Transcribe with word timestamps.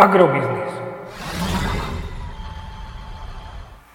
Agrobiznis. 0.00 0.72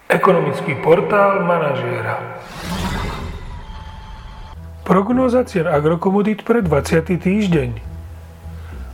Ekonomický 0.06 0.78
portál 0.78 1.42
manažéra. 1.42 2.22
Prognóza 4.86 5.42
cien 5.42 5.66
agrokomodít 5.66 6.46
pre 6.46 6.62
20. 6.62 7.10
týždeň. 7.10 7.82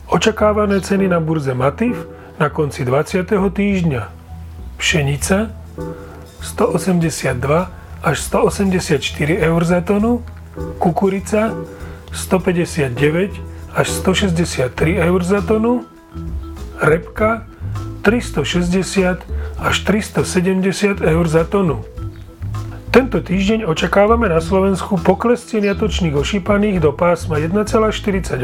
Očakávané 0.08 0.80
ceny 0.80 1.12
na 1.12 1.20
burze 1.20 1.52
Matif 1.52 2.00
na 2.40 2.48
konci 2.48 2.80
20. 2.80 3.28
týždňa. 3.28 4.02
Pšenica 4.80 5.52
182 6.40 8.08
až 8.08 8.16
184 8.24 9.04
eur 9.36 9.60
za 9.68 9.84
tonu, 9.84 10.24
kukurica 10.80 11.52
159 12.08 13.36
až 13.76 13.86
163 14.00 14.96
eur 14.96 15.20
za 15.20 15.44
tonu, 15.44 15.84
repka 16.82 17.46
360 18.02 19.22
až 19.62 19.76
370 19.86 20.98
eur 20.98 21.24
za 21.30 21.46
tonu. 21.46 21.86
Tento 22.92 23.24
týždeň 23.24 23.64
očakávame 23.64 24.28
na 24.28 24.36
Slovensku 24.36 25.00
pokles 25.00 25.40
cien 25.48 25.64
jatočných 25.64 26.12
ošípaných 26.12 26.84
do 26.84 26.92
pásma 26.92 27.40
1,48 27.40 28.36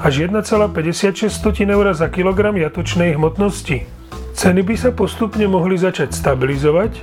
až 0.00 0.12
1,56 0.24 1.28
eur 1.68 1.86
za 1.92 2.08
kilogram 2.08 2.56
jatočnej 2.56 3.20
hmotnosti. 3.20 3.84
Ceny 4.32 4.62
by 4.64 4.74
sa 4.78 4.88
postupne 4.94 5.44
mohli 5.50 5.76
začať 5.76 6.16
stabilizovať, 6.16 6.96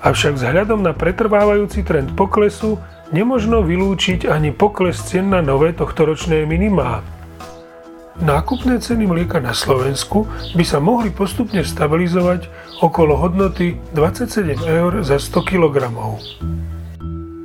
avšak 0.00 0.40
vzhľadom 0.40 0.86
na 0.86 0.96
pretrvávajúci 0.96 1.84
trend 1.84 2.14
poklesu 2.16 2.80
nemožno 3.12 3.60
vylúčiť 3.60 4.24
ani 4.24 4.56
pokles 4.56 4.96
cien 5.04 5.28
na 5.28 5.44
nové 5.44 5.76
tohtoročné 5.76 6.48
minimá. 6.48 7.04
Nákupné 8.16 8.80
ceny 8.80 9.04
mlieka 9.04 9.44
na 9.44 9.52
Slovensku 9.52 10.24
by 10.56 10.64
sa 10.64 10.80
mohli 10.80 11.12
postupne 11.12 11.60
stabilizovať 11.60 12.48
okolo 12.80 13.12
hodnoty 13.12 13.76
27 13.92 14.56
eur 14.56 15.04
za 15.04 15.20
100 15.20 15.44
kg. 15.44 15.92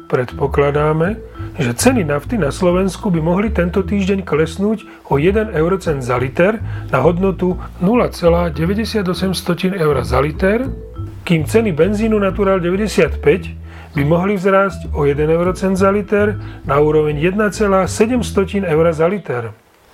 Predpokladáme, 0.08 1.20
že 1.60 1.76
ceny 1.76 2.08
nafty 2.08 2.40
na 2.40 2.56
Slovensku 2.56 3.12
by 3.12 3.20
mohli 3.20 3.52
tento 3.52 3.84
týždeň 3.84 4.24
klesnúť 4.24 5.12
o 5.12 5.20
1 5.20 5.52
eurocent 5.52 6.00
za 6.00 6.16
liter 6.16 6.64
na 6.88 7.04
hodnotu 7.04 7.60
0,98 7.84 9.76
eur 9.76 9.96
za 10.08 10.20
liter, 10.24 10.72
kým 11.28 11.52
ceny 11.52 11.76
benzínu 11.76 12.16
Natural 12.16 12.64
95 12.64 13.20
by 13.92 14.04
mohli 14.08 14.40
vzrásť 14.40 14.96
o 14.96 15.04
1 15.04 15.20
eurocent 15.20 15.76
za 15.76 15.92
liter 15.92 16.40
na 16.64 16.80
úroveň 16.80 17.20
1,7 17.20 17.92
eur 18.64 18.86
za 18.96 19.08
liter. 19.12 19.52